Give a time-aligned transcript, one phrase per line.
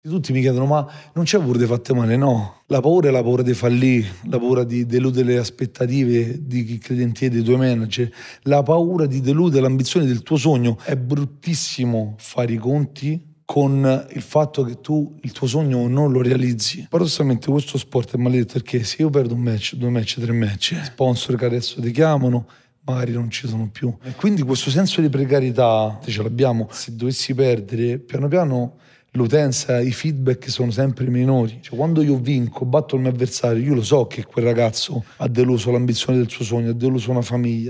[0.00, 2.16] Tutti mi chiedono, ma non c'è paura di fatte male?
[2.16, 6.64] No, la paura è la paura di fallire, la paura di deludere le aspettative di
[6.64, 8.08] chi crede in te, dei tuoi manager,
[8.42, 10.78] la paura di deludere l'ambizione del tuo sogno.
[10.84, 16.22] È bruttissimo fare i conti con il fatto che tu il tuo sogno non lo
[16.22, 16.86] realizzi.
[16.88, 20.80] Paradossalmente questo sport è maledetto perché se io perdo un match, due match, tre match,
[20.84, 22.46] sponsor che adesso ti chiamano,
[22.82, 23.92] magari non ci sono più.
[24.04, 26.68] E quindi questo senso di precarietà ce l'abbiamo.
[26.70, 28.76] Se dovessi perdere, piano piano
[29.18, 31.58] l'utenza, i feedback sono sempre minori.
[31.60, 35.28] Cioè, quando io vinco, batto il mio avversario, io lo so che quel ragazzo ha
[35.28, 37.66] deluso l'ambizione del suo sogno, ha deluso una famiglia,